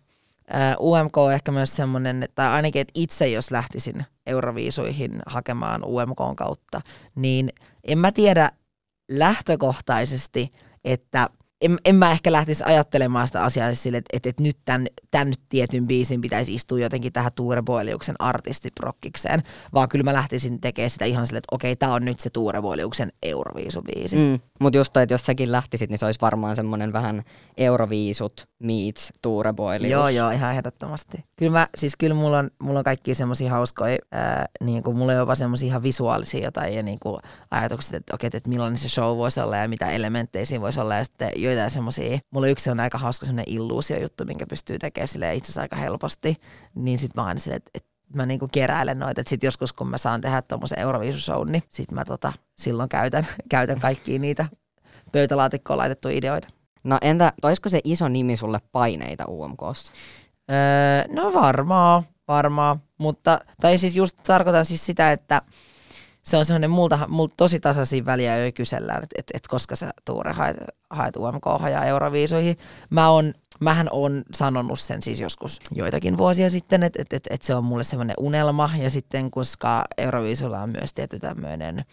ää, 0.48 0.76
UMK 0.80 1.18
on 1.18 1.34
ehkä 1.34 1.52
myös 1.52 1.76
semmoinen, 1.76 2.28
tai 2.36 2.48
ainakin, 2.48 2.82
että 2.82 2.92
itse 2.96 3.28
jos 3.28 3.52
lähtisin 3.52 4.06
Euroviisuihin 4.26 5.22
hakemaan 5.26 5.84
UMKn 5.84 6.36
kautta, 6.36 6.82
niin 7.16 7.50
en 7.84 7.98
mä 7.98 8.12
tiedä 8.12 8.52
lähtökohtaisesti, 9.10 10.52
että 10.86 11.30
en, 11.62 11.78
en 11.86 11.96
mä 11.96 12.12
ehkä 12.12 12.32
lähtisi 12.32 12.64
ajattelemaan 12.64 13.28
sitä 13.28 13.44
asiaa 13.44 13.74
sille, 13.74 13.98
että, 13.98 14.18
että, 14.18 14.30
että 14.30 14.44
nyt 14.44 14.58
tämän, 14.66 14.88
tämän 15.12 15.34
tietyn 15.50 15.88
biisin 15.88 16.22
pitäisi 16.22 16.56
istua 16.56 16.80
jotenkin 16.80 17.14
tähän 17.14 17.32
Tuure 17.36 17.62
Boiliuksen 17.62 18.16
artistiprokkikseen, 18.20 19.44
vaan 19.74 19.90
kyllä 19.90 20.04
mä 20.04 20.14
lähtisin 20.14 20.62
tekemään 20.62 20.90
sitä 20.90 21.06
ihan 21.06 21.28
silleen, 21.28 21.38
että 21.40 21.56
okei, 21.56 21.76
tämä 21.76 21.94
on 21.94 22.06
nyt 22.06 22.20
se 22.20 22.30
Tuure 22.30 22.62
Boiliuksen 22.62 23.12
Euroviisubiisi. 23.24 24.16
Mm. 24.16 24.40
Mutta 24.60 24.78
just 24.78 24.94
toi, 24.94 25.04
että 25.04 25.14
jos 25.14 25.26
säkin 25.26 25.52
lähtisit, 25.52 25.90
niin 25.90 26.00
se 26.00 26.06
olisi 26.06 26.22
varmaan 26.22 26.56
semmoinen 26.56 26.94
vähän 26.94 27.24
Euroviisut 27.58 28.48
meets 28.60 29.14
Tuure 29.22 29.54
Boilius. 29.54 29.92
Joo, 29.92 30.10
joo, 30.10 30.30
ihan 30.30 30.54
ehdottomasti. 30.54 31.26
Kyllä 31.36 31.52
mä, 31.52 31.68
siis 31.78 31.96
kyllä 31.96 32.16
mulla 32.16 32.40
on, 32.40 32.50
mulla 32.60 32.80
on 32.80 32.86
kaikki 32.86 33.16
semmosia 33.16 33.52
hauskoja, 33.52 33.98
ää, 34.12 34.46
niin 34.64 34.84
kuin 34.84 34.98
mulla 34.98 35.12
on 35.12 35.18
jopa 35.18 35.36
semmosia 35.36 35.68
ihan 35.68 35.84
visuaalisia 35.84 36.44
jotain 36.44 36.74
ja 36.74 36.84
niin 36.84 37.00
kuin 37.00 37.22
ajatukset, 37.52 37.94
että 37.94 38.16
okei, 38.16 38.30
että 38.34 38.50
millainen 38.50 38.78
se 38.78 38.90
show 38.90 39.18
voisi 39.18 39.40
olla 39.40 39.58
ja 39.58 39.68
mitä 39.68 39.92
elementtejä 39.92 40.46
siinä 40.46 40.62
voisi 40.62 40.80
olla 40.80 40.96
ja 40.96 41.04
sitten 41.04 41.32
joitain 41.46 41.72
semmosia, 41.72 42.20
mulla 42.32 42.48
yksi 42.48 42.70
on 42.70 42.80
aika 42.80 42.98
hauska 42.98 43.26
semmoinen 43.26 43.54
illuusio-juttu, 43.54 44.26
minkä 44.26 44.48
pystyy 44.48 44.80
tekemään 44.80 45.08
sille 45.08 45.36
itse 45.36 45.46
asiassa 45.46 45.62
aika 45.62 45.76
helposti, 45.76 46.36
niin 46.76 46.98
sit 46.98 47.16
mä 47.16 47.24
aina 47.24 47.40
silleen, 47.40 47.58
että, 47.58 47.72
että 47.74 47.90
mä 48.14 48.26
niinku 48.26 48.48
keräilen 48.52 49.00
noita, 49.00 49.22
että 49.22 49.30
sit 49.30 49.44
joskus 49.44 49.74
kun 49.74 49.90
mä 49.90 49.98
saan 49.98 50.22
tehdä 50.22 50.42
tommosen 50.42 50.80
Euroviisushown, 50.80 51.52
niin 51.52 51.64
sit 51.70 51.92
mä 51.92 52.06
tota, 52.06 52.34
silloin 52.58 52.90
käytän, 52.90 53.28
käytän 53.50 53.80
kaikkia 53.80 54.20
niitä 54.20 54.46
pöytälaatikkoon 55.12 55.78
laitettuja 55.78 56.18
ideoita. 56.18 56.48
No 56.84 56.98
entä, 57.02 57.34
toisiko 57.42 57.70
se 57.70 57.82
iso 57.84 58.08
nimi 58.08 58.38
sulle 58.38 58.60
paineita 58.72 59.26
UMKssa? 59.28 59.92
Öö, 60.52 61.14
no 61.14 61.34
varmaan, 61.34 62.04
varmaan. 62.28 62.82
Mutta, 62.98 63.40
tai 63.62 63.78
siis 63.78 63.96
just 63.96 64.18
tarkoitan 64.24 64.66
siis 64.66 64.86
sitä, 64.86 65.12
että 65.12 65.42
se 66.26 66.38
on 66.38 66.46
semmoinen 66.46 66.70
multa, 66.70 67.00
multa 67.08 67.34
tosi 67.38 67.60
tasaisia 67.60 68.06
väliä 68.06 68.46
jo 68.46 68.52
kysellään, 68.52 69.04
että 69.04 69.16
et, 69.20 69.32
et 69.34 69.48
koska 69.48 69.76
sä 69.76 69.92
Tuure 70.06 70.34
haet, 70.34 70.58
haet 70.90 71.16
UMK 71.16 71.46
ja 71.72 71.84
Euroviisuihin. 71.84 72.58
Mä 72.90 73.10
on, 73.10 73.34
mähän 73.60 73.88
on 73.92 74.24
sanonut 74.34 74.80
sen 74.80 75.02
siis 75.02 75.20
joskus 75.20 75.60
joitakin 75.72 76.18
vuosia 76.18 76.50
sitten, 76.50 76.84
että 76.84 77.02
et, 77.02 77.14
et, 77.14 77.28
et 77.30 77.42
se 77.42 77.56
on 77.56 77.64
mulle 77.64 77.84
semmoinen 77.84 78.16
unelma. 78.20 78.70
Ja 78.78 78.90
sitten 78.90 79.32
koska 79.32 79.86
Euroviisulla 79.98 80.62
on 80.62 80.70
myös 80.70 80.94
tietty 80.94 81.20
tämmöinen 81.20 81.86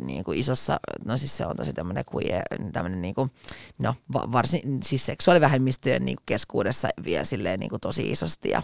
niin 0.00 0.24
kuin 0.24 0.38
isossa, 0.38 0.80
no 1.04 1.16
siis 1.16 1.36
se 1.36 1.46
on 1.46 1.56
tosi 1.56 1.72
tämmöinen 1.72 2.04
queer, 2.14 2.44
tämmöinen 2.72 3.02
niin 3.02 3.14
kuin, 3.14 3.30
no 3.78 3.94
va, 4.12 4.32
varsin, 4.32 4.80
siis 4.84 5.06
seksuaalivähemmistöjen 5.06 6.04
niin 6.04 6.16
kuin 6.16 6.26
keskuudessa 6.26 6.88
vielä 7.04 7.24
silleen 7.24 7.60
niin 7.60 7.70
kuin 7.70 7.80
tosi 7.80 8.10
isosti 8.10 8.48
ja, 8.48 8.62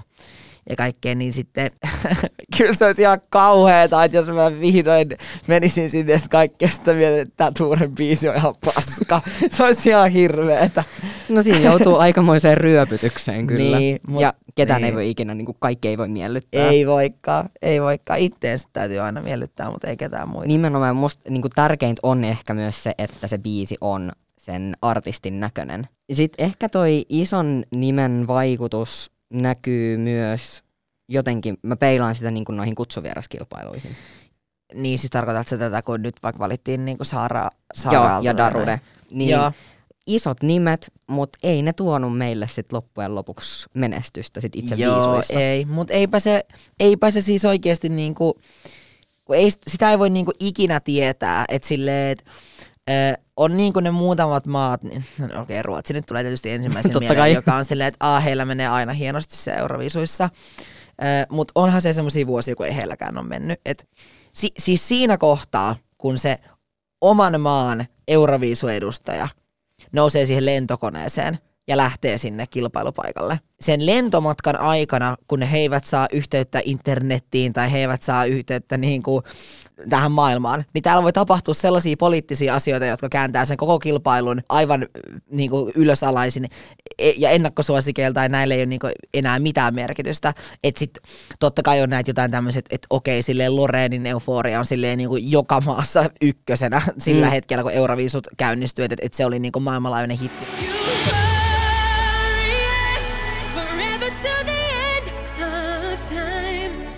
ja 0.71 0.77
kaikkea, 0.77 1.15
niin 1.15 1.33
sitten 1.33 1.71
kyllä 2.57 2.75
se 2.75 2.87
olisi 2.87 3.03
ihan 3.03 3.21
kauheeta, 3.29 4.05
että 4.05 4.17
jos 4.17 4.27
mä 4.27 4.61
vihdoin 4.61 5.09
menisin 5.47 5.91
sinne 5.91 6.17
kaikki 6.31 6.69
sitä 6.69 6.95
mieltä, 6.95 7.21
että 7.21 7.35
tämä 7.37 7.51
Tuuren 7.59 7.95
biisi 7.95 8.29
on 8.29 8.37
ihan 8.37 8.55
paska. 8.65 9.23
Se 9.51 9.65
olisi 9.65 9.89
ihan 9.89 10.11
hirveetä. 10.11 10.85
No 11.29 11.43
siinä 11.43 11.59
joutuu 11.59 11.97
aikamoiseen 11.97 12.59
ryöpytykseen 12.59 13.47
kyllä. 13.47 13.79
Niin, 13.79 14.01
mut- 14.09 14.23
ja 14.23 14.35
ketään 14.55 14.83
niin. 14.83 14.91
ei 14.91 14.95
voi 14.95 15.11
ikinä, 15.11 15.35
niin 15.35 15.47
kuin 15.47 15.57
kaikki 15.61 15.89
ei 15.89 15.99
voi 15.99 16.09
miellyttää. 16.09 16.69
Ei 16.69 16.87
voikaan, 16.87 17.49
ei 17.63 17.83
voikaan. 17.83 18.21
Itteensä 18.21 18.69
täytyy 18.73 18.99
aina 18.99 19.21
miellyttää, 19.21 19.71
mutta 19.71 19.89
ei 19.89 19.97
ketään 19.97 20.29
muita. 20.29 20.49
Nimenomaan 20.49 20.97
musta 20.97 21.31
niin 21.31 21.43
kuin 21.43 21.53
tärkeintä 21.55 22.01
on 22.03 22.25
ehkä 22.25 22.55
myös 22.55 22.83
se, 22.83 22.95
että 22.99 23.27
se 23.27 23.39
biisi 23.39 23.77
on 23.81 24.13
sen 24.39 24.77
artistin 24.83 25.41
näköinen. 25.41 25.89
Sitten 26.13 26.47
ehkä 26.47 26.69
toi 26.69 27.07
ison 27.09 27.65
nimen 27.71 28.27
vaikutus 28.27 29.14
näkyy 29.43 29.97
myös 29.97 30.63
jotenkin, 31.09 31.57
mä 31.63 31.77
peilaan 31.77 32.15
sitä 32.15 32.31
niin 32.31 32.45
kuin 32.45 32.57
noihin 32.57 32.75
kutsuvieraskilpailuihin. 32.75 33.97
Niin 34.75 34.99
siis 34.99 35.11
tarkoitatko 35.11 35.57
tätä, 35.57 35.83
kun 35.83 36.03
nyt 36.03 36.17
vaikka 36.23 36.39
valittiin 36.39 36.85
niin 36.85 36.97
kuin 36.97 37.07
Saara, 37.07 37.43
Joo, 37.43 37.93
Saara 37.93 38.21
ja 38.23 38.37
Darude. 38.37 38.81
Niin 39.11 39.31
Joo. 39.31 39.53
isot 40.07 40.43
nimet, 40.43 40.93
mutta 41.07 41.39
ei 41.43 41.63
ne 41.63 41.73
tuonut 41.73 42.19
meille 42.19 42.49
sit 42.49 42.73
loppujen 42.73 43.15
lopuksi 43.15 43.67
menestystä 43.75 44.41
sit 44.41 44.57
itse 44.57 44.75
Joo, 44.75 44.95
viisuissa. 44.97 45.41
ei, 45.41 45.65
mutta 45.65 45.95
eipä 45.95 46.21
se, 46.21 46.45
eipä 46.81 47.11
se 47.11 47.21
siis 47.21 47.45
oikeasti 47.45 47.89
niinku, 47.89 48.35
ei, 49.33 49.51
sitä 49.67 49.91
ei 49.91 49.99
voi 49.99 50.11
niinku 50.11 50.33
ikinä 50.41 50.81
tietää, 50.81 51.45
että 51.49 51.69
silleen, 51.69 52.13
et, 52.13 52.25
on 53.37 53.57
niinku 53.57 53.81
ne 53.81 53.91
muutamat 53.91 54.47
maat, 54.47 54.83
niin, 54.83 55.05
no 55.19 55.27
okei, 55.27 55.41
okay, 55.41 55.63
Ruotsi 55.63 55.93
nyt 55.93 56.07
tulee 56.07 56.23
tietysti 56.23 56.51
ensimmäisen 56.51 56.93
mieleen, 56.99 57.17
kai. 57.17 57.33
joka 57.33 57.55
on 57.55 57.65
silleen, 57.65 57.89
että 57.89 58.15
ah, 58.15 58.25
heillä 58.25 58.45
menee 58.45 58.69
aina 58.69 58.93
hienosti 58.93 59.37
se 59.37 59.51
Eurovisuissa, 59.51 60.31
mutta 61.31 61.53
onhan 61.55 61.83
se 61.83 61.93
semmoisia 61.93 62.27
vuosia, 62.27 62.57
kun 62.57 62.67
ei 62.67 62.77
heilläkään 62.77 63.19
ole 63.19 63.27
mennyt. 63.27 63.61
Et, 63.65 63.89
si, 64.33 64.53
siis 64.59 64.89
siinä 64.89 65.19
kohtaa, 65.19 65.77
kun 65.99 66.19
se 66.19 66.39
oman 67.01 67.41
maan 67.41 67.87
Euroviisuedustaja 68.09 69.29
nousee 69.93 70.27
siihen 70.27 70.47
lentokoneeseen 70.47 71.39
ja 71.69 71.77
lähtee 71.77 72.19
sinne 72.19 72.47
kilpailupaikalle. 72.47 73.41
Sen 73.61 73.87
lentomatkan 73.87 74.61
aikana, 74.61 75.17
kun 75.29 75.43
he 75.43 75.59
eivät 75.59 75.85
saa 75.85 76.07
yhteyttä 76.13 76.61
internettiin 76.65 77.53
tai 77.53 77.73
he 77.73 77.79
eivät 77.79 78.03
saa 78.03 78.25
yhteyttä 78.25 78.77
niin 78.79 79.03
kuin 79.03 79.23
tähän 79.91 80.13
maailmaan, 80.13 80.65
niin 80.75 80.83
täällä 80.83 81.03
voi 81.03 81.13
tapahtua 81.13 81.55
sellaisia 81.55 81.97
poliittisia 81.97 82.55
asioita, 82.55 82.87
jotka 82.87 83.09
kääntää 83.09 83.45
sen 83.45 83.57
koko 83.57 83.79
kilpailun 83.79 84.41
aivan 84.49 84.83
äh, 84.83 84.89
niin 85.31 85.51
kuin 85.51 85.73
ylösalaisin 85.77 86.47
E- 86.99 87.13
ja 87.17 87.31
ennakkosuosikeilta 87.31 88.23
ja 88.23 88.29
näille 88.29 88.55
ei 88.55 88.61
ole 88.61 88.67
niin 88.67 88.81
kuin 88.81 88.93
enää 89.15 89.39
mitään 89.39 89.75
merkitystä. 89.75 90.35
Että 90.65 90.79
sit 90.79 90.99
totta 91.41 91.63
kai 91.63 91.83
on 91.83 91.91
näitä 91.91 92.11
jotain 92.11 92.31
tämmöiset, 92.31 92.65
että 92.71 92.87
okei, 92.91 93.23
silleen 93.23 93.57
Loreenin 93.57 94.07
euforia 94.07 94.59
on 94.59 94.67
silleen 94.67 94.99
niin 94.99 95.09
kuin 95.09 95.31
joka 95.31 95.61
maassa 95.61 96.05
ykkösenä 96.21 96.83
sillä 96.99 97.27
Mm. 97.27 97.31
hetkellä, 97.31 97.63
kun 97.63 97.73
Euroviisut 97.73 98.27
käynnistyy, 98.37 98.85
että, 98.85 98.97
että 99.03 99.17
se 99.17 99.27
oli 99.27 99.39
niin 99.39 99.53
kuin 99.53 99.63
maailmanlaajuinen 99.63 100.19
hitti. 100.19 100.45
Forever 100.45 101.24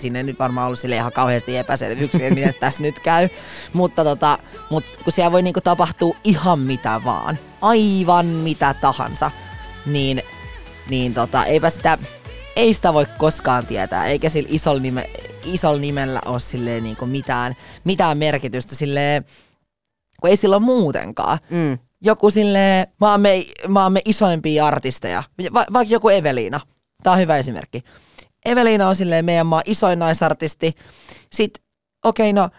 Sinne 0.06 0.22
nyt 0.22 0.38
varmaan 0.38 0.66
ollut 0.66 0.78
sille 0.78 0.96
ihan 0.96 1.12
kauheasti 1.12 1.56
epäselvyyksiä, 1.56 2.30
miten 2.30 2.54
tässä 2.60 2.82
nyt 2.82 3.00
käy. 3.00 3.28
Mutta 3.72 4.04
tota, 4.04 4.38
mut 4.70 4.84
kun 5.04 5.12
siellä 5.12 5.32
voi 5.32 5.42
niinku 5.42 5.60
tapahtua 5.60 6.16
ihan 6.24 6.58
mitä 6.58 7.00
vaan, 7.04 7.38
aivan 7.60 8.26
mitä 8.26 8.74
tahansa, 8.74 9.30
niin, 9.86 10.22
niin 10.90 11.14
tota, 11.14 11.44
eipä 11.44 11.70
sitä, 11.70 11.98
ei 12.56 12.74
sitä 12.74 12.94
voi 12.94 13.06
koskaan 13.18 13.66
tietää, 13.66 14.06
eikä 14.06 14.28
sillä 14.28 14.48
isolla, 14.52 14.80
nime, 14.80 15.10
isolla 15.44 15.80
nimellä 15.80 16.20
ole 16.26 16.40
silleen 16.40 16.84
niinku 16.84 17.06
mitään, 17.06 17.56
mitään 17.84 18.18
merkitystä 18.18 18.74
silleen, 18.74 19.24
kun 20.20 20.30
ei 20.30 20.36
sillä 20.36 20.56
ole 20.56 20.64
muutenkaan. 20.64 21.38
Mm. 21.50 21.78
Joku 22.04 22.30
silleen, 22.30 22.86
maamme, 23.00 23.44
maamme 23.68 24.00
isoimpia 24.04 24.66
artisteja, 24.66 25.22
Va, 25.54 25.64
vaikka 25.72 25.94
joku 25.94 26.08
Eveliina. 26.08 26.60
Tämä 27.02 27.14
on 27.14 27.20
hyvä 27.20 27.36
esimerkki. 27.36 27.82
Eveliina 28.46 28.88
on 28.88 28.94
silleen 28.94 29.24
meidän 29.24 29.46
maan 29.46 29.62
isoin 29.66 29.98
naisartisti. 29.98 30.74
Sitten, 31.32 31.62
okei, 32.04 32.30
okay, 32.30 32.42
no, 32.42 32.50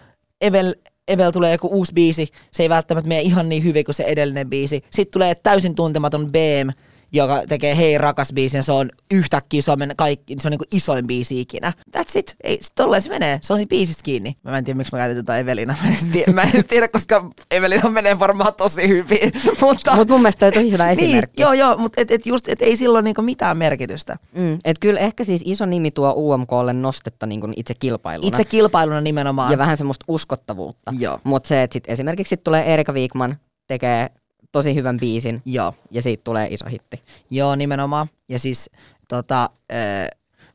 Evel, 0.42 0.74
Evel 1.08 1.32
tulee 1.32 1.52
joku 1.52 1.68
uusi 1.68 1.94
biisi. 1.94 2.28
Se 2.52 2.64
ei 2.64 2.70
välttämättä 2.70 3.08
mene 3.08 3.22
ihan 3.22 3.50
niin 3.50 3.64
hyvin 3.64 3.86
kuin 3.86 3.96
se 3.96 4.04
edellinen 4.04 4.50
biisi. 4.50 4.84
Sitten 4.90 5.12
tulee 5.12 5.36
täysin 5.36 5.76
tuntematon 5.76 6.32
BM, 6.32 6.70
joka 7.12 7.42
tekee 7.50 7.78
Hei 7.78 7.98
rakas 7.98 8.34
biisin. 8.34 8.64
Se 8.64 8.72
on 8.72 8.90
yhtäkkiä 9.14 9.62
Suomen 9.62 9.94
kaikki, 9.98 10.36
se 10.40 10.48
on 10.48 10.52
niinku 10.52 10.66
isoin 10.72 11.08
biisi 11.08 11.42
ikinä. 11.42 11.74
That's 11.98 12.12
it. 12.16 12.36
Ei, 12.44 12.60
tolleen 12.76 13.02
se 13.02 13.10
menee. 13.10 13.40
Se 13.42 13.54
on 13.54 13.60
siinä 13.60 13.70
biisistä 13.70 14.04
kiinni. 14.04 14.38
Mä 14.44 14.58
en 14.58 14.64
tiedä, 14.64 14.78
miksi 14.78 14.94
mä 14.94 15.00
käytin 15.00 15.16
tuota 15.16 15.38
Evelina. 15.38 15.76
Mä 15.82 15.88
en 15.88 15.94
edes 15.94 16.08
tiedä, 16.08 16.32
mä 16.32 16.42
en 16.42 16.50
edes 16.50 16.66
tiedä 16.66 16.88
koska 16.88 17.30
Evelina 17.52 17.90
menee 17.90 18.20
varmaan 18.20 18.54
tosi 18.54 18.88
hyvin. 18.88 19.34
Mutta 19.62 19.96
Mutta 19.96 20.14
mun 20.14 20.22
mielestä 20.22 20.40
toi 20.40 20.48
on 20.48 20.54
tosi 20.54 20.72
hyvä 20.72 20.88
niin, 20.88 21.00
esimerkki. 21.04 21.42
joo, 21.42 21.54
joo, 21.54 21.78
mutta 21.78 22.02
et, 22.02 22.12
et 22.12 22.26
just, 22.26 22.50
et 22.50 22.62
ei 22.62 22.78
silloin 22.78 23.06
niinku 23.06 23.22
mitään 23.22 23.58
merkitystä. 23.58 24.18
Mm. 24.34 24.60
Et 24.66 24.80
kyllä 24.80 25.00
ehkä 25.00 25.24
siis 25.24 25.42
iso 25.46 25.66
nimi 25.66 25.92
tuo 25.92 26.14
UMKlle 26.18 26.74
nostetta 26.74 27.26
niin 27.26 27.42
kuin 27.42 27.54
itse 27.56 27.74
kilpailuna. 27.80 28.28
Itse 28.28 28.46
kilpailuna 28.46 29.02
nimenomaan. 29.02 29.52
ja 29.52 29.58
vähän 29.58 29.78
semmoista 29.78 30.06
uskottavuutta. 30.08 30.92
Mutta 31.24 31.48
se, 31.48 31.64
että 31.64 31.74
sit 31.74 31.84
esimerkiksi 31.88 32.30
sit 32.30 32.44
tulee 32.44 32.74
Erika 32.74 32.94
Viikman, 32.94 33.38
tekee 33.68 34.10
tosi 34.58 34.76
hyvän 34.76 34.98
biisin 34.98 35.42
Joo, 35.46 35.74
ja 35.92 36.02
siitä 36.02 36.24
tulee 36.24 36.48
iso 36.52 36.66
hitti. 36.66 37.02
joo, 37.30 37.56
nimenomaan. 37.56 38.08
Ja 38.30 38.40
siis 38.40 38.70
tota, 39.08 39.50
öö, 39.74 40.08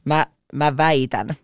mä, 0.04 0.26
mä 0.52 0.76
väitän, 0.76 1.34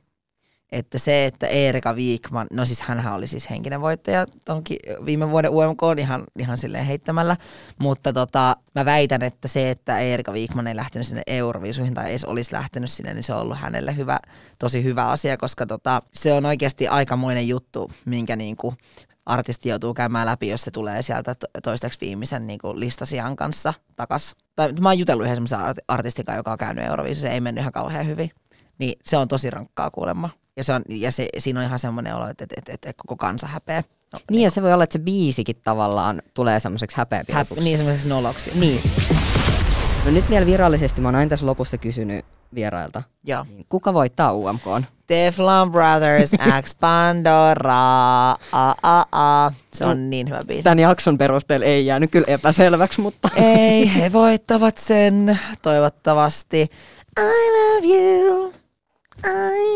että 0.72 0.98
se, 0.98 1.26
että 1.26 1.46
Erika 1.46 1.96
Viikman, 1.96 2.46
no 2.52 2.64
siis 2.64 2.80
hänhän 2.80 3.14
oli 3.14 3.26
siis 3.26 3.50
henkinen 3.50 3.80
voittaja 3.80 4.26
tonkin 4.44 4.78
viime 5.04 5.30
vuoden 5.30 5.50
UMK 5.50 5.80
ihan, 5.98 6.24
ihan 6.38 6.58
silleen 6.58 6.84
heittämällä, 6.84 7.36
mutta 7.78 8.12
tota, 8.12 8.56
mä 8.74 8.84
väitän, 8.84 9.22
että 9.22 9.48
se, 9.48 9.70
että 9.70 9.98
Erika 9.98 10.32
Viikman 10.32 10.66
ei 10.66 10.76
lähtenyt 10.76 11.06
sinne 11.06 11.22
Euroviisuihin 11.26 11.94
tai 11.94 12.10
edes 12.10 12.24
olisi 12.24 12.52
lähtenyt 12.52 12.90
sinne, 12.90 13.14
niin 13.14 13.24
se 13.24 13.34
on 13.34 13.40
ollut 13.40 13.58
hänelle 13.58 13.96
hyvä, 13.96 14.18
tosi 14.58 14.84
hyvä 14.84 15.08
asia, 15.08 15.36
koska 15.36 15.66
tota, 15.66 16.02
se 16.14 16.32
on 16.32 16.46
oikeasti 16.46 16.88
aikamoinen 16.88 17.48
juttu, 17.48 17.90
minkä 18.04 18.36
niinku 18.36 18.74
artisti 19.28 19.68
joutuu 19.68 19.94
käymään 19.94 20.26
läpi, 20.26 20.48
jos 20.48 20.62
se 20.62 20.70
tulee 20.70 21.02
sieltä 21.02 21.34
to- 21.34 21.46
toistaiseksi 21.62 22.06
viimeisen 22.06 22.46
niin 22.46 22.58
kuin 22.58 22.80
listasijan 22.80 23.36
kanssa 23.36 23.74
takas. 23.96 24.34
Tai 24.56 24.72
mä 24.80 24.88
oon 24.88 24.98
jutellut 24.98 25.24
yhden 25.24 25.36
semmoisen 25.36 25.58
art- 25.58 25.84
artistin 25.88 26.24
kanssa, 26.24 26.38
joka 26.38 26.52
on 26.52 26.58
käynyt 26.58 26.84
Euroviisussa, 26.84 27.28
se 27.28 27.34
ei 27.34 27.40
mennyt 27.40 27.62
ihan 27.62 27.72
kauhean 27.72 28.06
hyvin. 28.06 28.30
Niin 28.78 28.98
se 29.04 29.16
on 29.16 29.28
tosi 29.28 29.50
rankkaa 29.50 29.90
kuulemma. 29.90 30.30
Ja, 30.56 30.64
se 30.64 30.72
on, 30.72 30.82
ja 30.88 31.12
se, 31.12 31.28
siinä 31.38 31.60
on 31.60 31.66
ihan 31.66 31.78
semmoinen 31.78 32.14
olo, 32.14 32.28
että, 32.28 32.44
että, 32.44 32.54
että, 32.58 32.72
että 32.90 33.02
koko 33.06 33.16
kansa 33.16 33.46
häpeä. 33.46 33.82
No, 34.12 34.18
Niin 34.30 34.42
ja 34.42 34.50
se 34.50 34.62
voi 34.62 34.72
olla, 34.72 34.84
että 34.84 34.92
se 34.92 34.98
biisikin 34.98 35.56
tavallaan 35.62 36.22
tulee 36.34 36.60
semmoiseksi 36.60 36.96
häpeäpilkuksi. 36.96 37.54
häp, 37.54 37.64
niin 37.64 37.76
semmoiseksi 37.76 38.08
noloksi. 38.08 38.50
Niin. 38.60 38.80
No 40.04 40.10
nyt 40.10 40.30
vielä 40.30 40.46
virallisesti, 40.46 41.00
mä 41.00 41.08
oon 41.08 41.14
aina 41.14 41.28
tässä 41.28 41.46
lopussa 41.46 41.78
kysynyt 41.78 42.24
vierailta, 42.54 43.02
Joo. 43.24 43.44
niin 43.48 43.66
kuka 43.68 43.94
voittaa 43.94 44.32
UMKn? 44.32 44.82
Teflon 45.06 45.72
Brothers, 45.72 46.30
X 46.62 46.74
Pandora, 46.80 48.30
a, 48.52 48.74
a, 48.82 49.04
a. 49.12 49.52
Se 49.72 49.84
on 49.84 50.10
niin 50.10 50.28
hyvä 50.28 50.40
biisi. 50.46 50.62
Tämän 50.62 50.78
jakson 50.78 51.18
perusteella 51.18 51.66
ei 51.66 51.86
jäänyt 51.86 52.10
kyllä 52.10 52.24
epäselväksi, 52.28 53.00
mutta 53.00 53.28
Ei, 53.36 53.94
he 53.94 54.12
voittavat 54.12 54.78
sen, 54.78 55.38
toivottavasti. 55.62 56.60
I 57.20 57.50
love 57.50 57.86
you. 57.86 58.52
I 59.24 59.28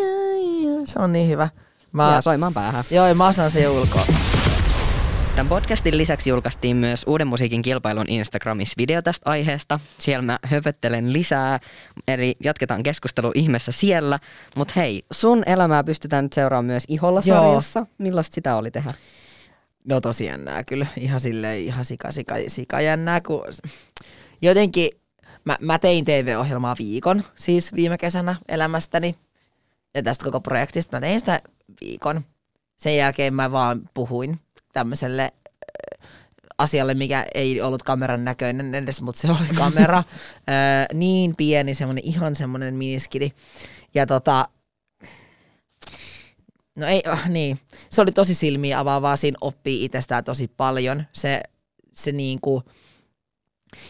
love 0.03 0.65
you. 0.65 0.87
Se 0.87 0.99
on 0.99 1.13
niin 1.13 1.29
hyvä. 1.29 1.49
Mä, 1.93 2.11
jää 2.11 2.21
soimaan 2.21 2.55
päähän. 2.55 2.85
joo, 2.91 3.07
ja 3.07 3.15
mä 3.15 3.27
osaan 3.29 3.51
se 3.51 3.61
jo 3.63 3.73
ulkoa. 3.73 4.05
Tämän 5.35 5.49
podcastin 5.49 5.99
lisäksi 5.99 6.31
julkaistiin 6.31 6.77
myös 6.77 7.05
Uuden 7.07 7.27
musiikin 7.27 7.63
kilpailun 7.63 8.05
Instagramissa 8.09 8.75
video 8.79 9.03
tästä 9.03 9.31
aiheesta. 9.31 9.81
Siellä 9.99 10.23
mä 10.23 10.39
höpöttelen 10.45 11.13
lisää, 11.13 11.61
eli 12.09 12.35
jatketaan 12.45 12.83
keskustelu 12.83 13.33
ihmeessä 13.35 13.73
siellä. 13.73 14.19
Mutta 14.57 14.75
hei, 14.77 15.05
sun 15.13 15.43
elämää 15.47 15.85
pystytään 15.85 16.25
nyt 16.25 16.33
seuraamaan 16.33 16.65
myös 16.65 16.85
Iholla-sarjassa. 16.89 17.87
Millaista 17.99 18.35
sitä 18.35 18.57
oli 18.57 18.71
tehdä? 18.71 18.95
No 19.85 20.01
tosi 20.01 20.25
jännää 20.25 20.65
kyllä. 20.65 20.87
Ihan 20.97 21.21
silleen, 21.21 21.59
ihan 21.59 21.85
sika, 21.85 22.13
sika, 22.13 22.35
sika 22.49 22.81
jännää, 22.81 23.21
kun 23.21 23.45
jotenkin 24.43 24.91
mä, 25.45 25.57
mä 25.61 25.79
tein 25.79 26.05
TV-ohjelmaa 26.05 26.77
viikon, 26.79 27.25
siis 27.37 27.75
viime 27.75 27.99
kesänä 27.99 28.37
elämästäni. 28.49 29.15
Ja 29.95 30.03
tästä 30.03 30.25
koko 30.25 30.41
projektista 30.41 30.97
mä 30.97 31.01
tein 31.01 31.21
sitä 31.21 31.41
viikon. 31.81 32.25
Sen 32.77 32.97
jälkeen 32.97 33.35
mä 33.35 33.53
vaan 33.53 33.91
puhuin 33.95 34.41
tämmöiselle 34.73 35.23
äh, 35.23 36.09
asialle, 36.59 36.95
mikä 36.95 37.27
ei 37.35 37.61
ollut 37.61 37.83
kameran 37.83 38.25
näköinen 38.25 38.75
edes, 38.75 39.01
mutta 39.01 39.21
se 39.21 39.31
oli 39.31 39.57
kamera. 39.57 40.03
Ö, 40.05 40.95
niin 40.95 41.37
pieni, 41.37 41.75
semmoinen 41.75 42.05
ihan 42.05 42.37
semmoinen 42.37 42.75
miniskidi. 42.75 43.33
Ja 43.95 44.07
tota, 44.07 44.49
No 46.77 46.87
ei, 46.87 47.03
oh, 47.13 47.29
niin. 47.29 47.59
Se 47.91 48.01
oli 48.01 48.13
tosi 48.13 48.35
silmiä 48.35 48.79
avaavaa, 48.79 49.17
siinä 49.17 49.39
oppii 49.41 49.85
itsestään 49.85 50.25
tosi 50.25 50.49
paljon. 50.57 51.05
Se, 51.13 51.43
se 51.93 52.13
niinku, 52.13 52.63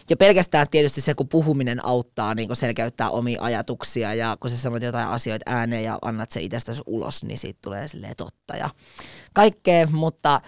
ja 0.09 0.17
pelkästään 0.17 0.67
tietysti 0.71 1.01
se, 1.01 1.13
kun 1.13 1.27
puhuminen 1.27 1.85
auttaa 1.85 2.35
niin 2.35 2.47
kun 2.47 2.55
selkeyttää 2.55 3.09
omia 3.09 3.41
ajatuksia 3.41 4.13
ja 4.13 4.37
kun 4.39 4.49
sä 4.49 4.57
sanot 4.57 4.83
jotain 4.83 5.07
asioita 5.07 5.51
ääneen 5.51 5.83
ja 5.83 5.99
annat 6.01 6.31
se 6.31 6.41
itsestäsi 6.41 6.81
ulos, 6.85 7.23
niin 7.23 7.37
siitä 7.37 7.59
tulee 7.63 7.87
silleen 7.87 8.15
totta 8.15 8.55
ja 8.55 8.69
kaikkea, 9.33 9.87
mutta 9.87 10.41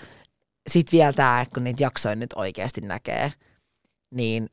sitten 0.67 0.97
vielä 0.97 1.13
tämä, 1.13 1.45
kun 1.53 1.63
niitä 1.63 1.83
jaksoja 1.83 2.15
nyt 2.15 2.33
oikeasti 2.35 2.81
näkee, 2.81 3.33
niin 4.11 4.49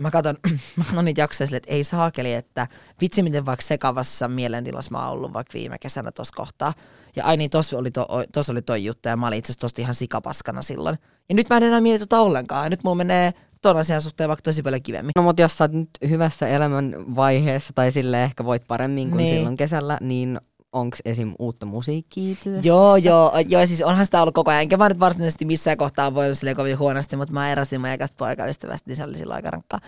mä 0.00 0.10
katson, 0.10 0.36
mä 0.76 0.84
katson 0.84 1.04
niitä 1.04 1.20
jaksoja 1.20 1.46
silleen, 1.46 1.62
että 1.62 1.72
ei 1.72 1.84
saakeli, 1.84 2.32
että 2.32 2.66
vitsi 3.00 3.22
miten 3.22 3.46
vaikka 3.46 3.62
sekavassa 3.62 4.28
mielentilassa 4.28 4.90
mä 4.90 5.04
oon 5.04 5.12
ollut 5.12 5.32
vaikka 5.32 5.54
viime 5.54 5.78
kesänä 5.78 6.12
tuossa 6.12 6.36
kohtaa. 6.36 6.74
Ja 7.16 7.24
ai 7.24 7.36
niin, 7.36 7.50
tossa 7.50 7.78
oli, 7.78 7.90
to, 7.90 8.06
tossa 8.32 8.52
oli 8.52 8.62
toi 8.62 8.84
juttu 8.84 9.08
ja 9.08 9.16
mä 9.16 9.26
olin 9.26 9.38
itse 9.38 9.52
asiassa 9.52 9.82
ihan 9.82 9.94
sikapaskana 9.94 10.62
silloin. 10.62 10.98
Ja 11.28 11.34
nyt 11.34 11.48
mä 11.48 11.56
en 11.56 11.62
enää 11.62 11.80
mieti 11.80 11.98
tota 11.98 12.20
ollenkaan. 12.20 12.66
Ja 12.66 12.70
nyt 12.70 12.84
mulla 12.84 12.96
menee 12.96 13.32
ton 13.62 13.76
asian 13.76 14.02
suhteen 14.02 14.28
vaikka 14.28 14.42
tosi 14.42 14.62
paljon 14.62 14.82
kivemmin. 14.82 15.12
No 15.16 15.22
mutta 15.22 15.42
jos 15.42 15.58
sä 15.58 15.64
oot 15.64 15.72
nyt 15.72 15.90
hyvässä 16.08 16.48
elämän 16.48 16.94
vaiheessa 17.16 17.72
tai 17.72 17.92
sille 17.92 18.24
ehkä 18.24 18.44
voit 18.44 18.62
paremmin 18.68 19.08
kuin 19.08 19.16
niin. 19.16 19.36
silloin 19.36 19.56
kesällä, 19.56 19.98
niin 20.00 20.40
onks 20.72 20.98
esim. 21.04 21.34
uutta 21.38 21.66
musiikkia 21.66 22.36
työssä? 22.42 22.68
Joo, 22.68 22.96
joo, 22.96 23.32
joo, 23.48 23.66
siis 23.66 23.82
onhan 23.82 24.04
sitä 24.04 24.22
ollut 24.22 24.34
koko 24.34 24.50
ajan. 24.50 24.62
Enkä 24.62 24.76
mä 24.76 24.88
nyt 24.88 25.00
varsinaisesti 25.00 25.44
missään 25.44 25.76
kohtaa 25.76 26.14
voinut 26.14 26.38
silleen 26.38 26.56
kovin 26.56 26.78
huonosti, 26.78 27.16
mutta 27.16 27.34
mä 27.34 27.52
eräsin 27.52 27.80
mun 27.80 27.88
ekasta 27.90 28.16
poikaystävästä, 28.16 28.90
niin 28.90 28.96
se 28.96 29.04
oli 29.04 29.18
silloin 29.18 29.36
aika 29.36 29.50
rankkaa. 29.50 29.80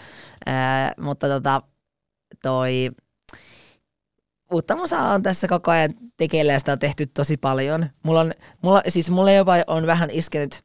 Ää, 0.46 0.92
mutta 1.00 1.28
tota, 1.28 1.62
toi 2.42 2.90
uutta 4.52 4.76
musaa 4.76 5.12
on 5.14 5.22
tässä 5.22 5.48
koko 5.48 5.70
ajan 5.70 5.94
tekeillä 6.16 6.52
ja 6.52 6.58
sitä 6.58 6.72
on 6.72 6.78
tehty 6.78 7.06
tosi 7.06 7.36
paljon. 7.36 7.86
Mulla 8.02 8.20
on, 8.20 8.32
mulla, 8.62 8.82
siis 8.88 9.10
mulla 9.10 9.32
jopa 9.32 9.54
on 9.66 9.86
vähän 9.86 10.10
iskenyt 10.10 10.64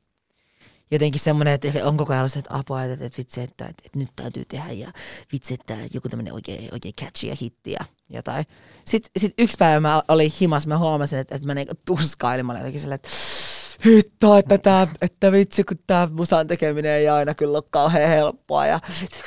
jotenkin 0.91 1.22
semmoinen, 1.22 1.53
että 1.53 1.67
on 1.84 1.98
koko 1.98 2.13
ajan 2.13 2.22
ollut 2.22 2.32
se, 2.32 2.39
että 2.39 2.58
apua, 2.58 2.84
että, 2.84 3.06
että 3.06 3.17
vitsi, 3.17 3.41
että, 3.41 3.65
että, 3.65 3.84
että, 3.86 4.00
nyt 4.00 4.10
täytyy 4.15 4.46
tehdä 4.46 4.72
ja 4.72 4.94
vitsi, 5.32 5.53
että 5.53 5.77
joku 5.94 6.10
tämmöinen 6.10 6.34
oikein, 6.34 6.70
oikein 6.72 6.96
catchy 6.96 7.27
ja 7.27 7.36
hitti 7.41 7.72
ja 7.72 7.86
jotain. 8.10 8.46
Sitten 8.86 9.12
sit 9.17 9.34
yksi 9.38 9.58
päivä 9.58 9.79
mä 9.79 10.01
olin 10.08 10.32
himas, 10.41 10.67
mä 10.67 10.77
huomasin, 10.77 11.20
että, 11.20 11.36
että 11.36 11.48
mä 11.48 11.53
niinku 11.53 11.74
tuskailin, 11.86 12.46
mä 12.46 12.51
olin 12.51 12.60
jotenkin 12.60 12.82
silleen, 12.82 12.96
että 12.96 13.10
hitto, 13.86 14.38
että, 14.38 14.57
tää, 14.57 14.88
että 15.01 15.31
vitsi, 15.31 15.63
kun 15.63 15.77
tämä 15.88 16.07
musan 16.12 16.48
tekeminen 16.48 16.91
ei 16.91 17.10
aina 17.10 17.34
kyllä 17.34 17.57
ole 17.57 17.63
kauhean 17.72 18.10
helppoa 18.10 18.65
ja 18.65 18.79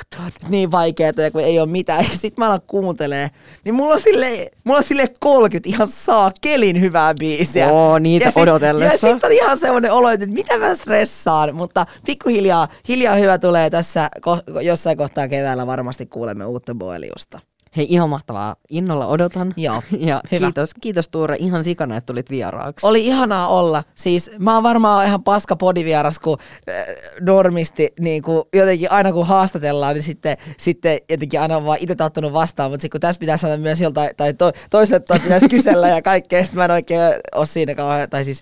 tämä 0.09 0.25
on 0.25 0.31
niin 0.49 0.71
vaikeaa 0.71 1.11
ja 1.17 1.31
kun 1.31 1.41
ei 1.41 1.59
ole 1.59 1.69
mitään. 1.69 2.03
Ja 2.03 2.17
sit 2.17 2.37
mä 2.37 2.47
alan 2.47 2.61
kuuntelee, 2.67 3.29
niin 3.63 3.75
mulla 3.75 3.93
on 3.93 4.01
sille, 4.01 4.51
mulla 4.63 4.77
on 4.77 4.83
sille 4.83 5.09
30 5.19 5.69
ihan 5.69 5.87
saa 5.87 6.31
kelin 6.41 6.81
hyvää 6.81 7.13
biisiä. 7.13 7.71
Oo, 7.71 7.99
niitä 7.99 8.25
ja 8.25 8.31
sit, 8.31 8.41
odotellessa. 8.41 9.07
Ja 9.07 9.13
sit 9.13 9.23
on 9.23 9.31
ihan 9.31 9.57
semmoinen 9.57 9.91
olo, 9.91 10.09
että 10.09 10.25
mitä 10.25 10.57
mä 10.57 10.75
stressaan, 10.75 11.55
mutta 11.55 11.85
pikkuhiljaa 12.05 12.67
hiljaa 12.87 13.15
hyvä 13.15 13.37
tulee 13.37 13.69
tässä 13.69 14.09
ko- 14.19 14.61
jossain 14.61 14.97
kohtaa 14.97 15.27
keväällä 15.27 15.67
varmasti 15.67 16.05
kuulemme 16.05 16.45
uutta 16.45 16.75
Boeliusta. 16.75 17.39
Hei, 17.77 17.85
ihan 17.89 18.09
mahtavaa. 18.09 18.55
Innolla 18.69 19.07
odotan. 19.07 19.53
Joo, 19.57 19.83
Ja 19.99 20.21
hyvä. 20.31 20.45
kiitos, 20.45 20.73
kiitos 20.81 21.09
Tuure 21.09 21.35
ihan 21.39 21.63
sikana, 21.63 21.97
että 21.97 22.13
tulit 22.13 22.29
vieraaksi. 22.29 22.87
Oli 22.87 23.05
ihanaa 23.05 23.47
olla. 23.47 23.83
Siis 23.95 24.31
mä 24.39 24.53
oon 24.53 24.63
varmaan 24.63 25.05
ihan 25.05 25.23
paska 25.23 25.55
podivieras, 25.55 26.19
kun 26.19 26.37
äh, 26.69 26.85
normisti 27.21 27.89
niin 27.99 28.23
kuin 28.23 28.43
jotenkin 28.53 28.91
aina 28.91 29.11
kun 29.11 29.27
haastatellaan, 29.27 29.93
niin 29.93 30.03
sitten, 30.03 30.37
sitten 30.57 30.99
jotenkin 31.09 31.41
aina 31.41 31.57
on 31.57 31.65
vaan 31.65 31.77
itse 31.81 32.03
ottanut 32.03 32.33
vastaan, 32.33 32.71
mutta 32.71 32.81
sitten 32.81 32.99
kun 32.99 33.01
tässä 33.01 33.19
pitäisi 33.19 33.41
sanoa 33.41 33.57
myös 33.57 33.81
joltain, 33.81 34.09
tai 34.17 34.33
to, 34.33 34.51
toiset 34.69 35.05
toi 35.05 35.19
pitäisi 35.19 35.49
kysellä 35.49 35.87
ja 35.87 36.01
kaikkea, 36.01 36.43
sitten 36.43 36.57
mä 36.57 36.65
en 36.65 36.71
oikein 36.71 37.01
ole 37.35 37.45
siinä 37.45 37.75
kauhean, 37.75 38.09
tai 38.09 38.25
siis, 38.25 38.41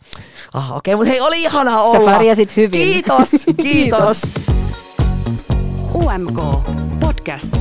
ah 0.54 0.78
okei, 0.78 0.94
okay, 0.94 1.00
mutta 1.00 1.12
hei, 1.12 1.22
oli 1.22 1.42
ihanaa 1.42 1.82
olla. 1.82 2.12
pärjäsit 2.12 2.56
hyvin. 2.58 2.82
Kiitos, 2.82 3.30
kiitos. 3.62 4.22
Kiitos. 4.22 4.22
UMK 5.94 6.40
Podcast. 7.00 7.56